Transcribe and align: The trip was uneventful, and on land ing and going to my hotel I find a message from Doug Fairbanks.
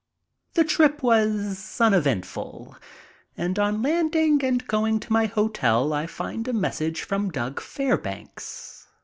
The 0.55 0.63
trip 0.63 1.03
was 1.03 1.79
uneventful, 1.79 2.75
and 3.37 3.59
on 3.59 3.83
land 3.83 4.15
ing 4.15 4.43
and 4.43 4.65
going 4.65 4.99
to 5.01 5.13
my 5.13 5.27
hotel 5.27 5.93
I 5.93 6.07
find 6.07 6.47
a 6.47 6.53
message 6.53 7.03
from 7.03 7.29
Doug 7.29 7.59
Fairbanks. 7.59 8.87